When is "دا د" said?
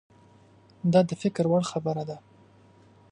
0.91-1.11